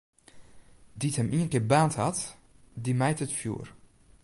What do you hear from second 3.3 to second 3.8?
fjoer.